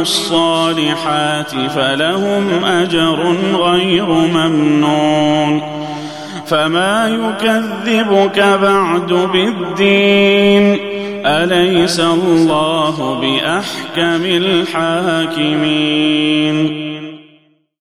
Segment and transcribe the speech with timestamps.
[0.00, 5.62] الصالحات فلهم أجر غير ممنون.
[6.46, 10.78] فما يكذبك بعد بالدين؟
[11.26, 15.70] أليس الله بأحكم الحاكمين؟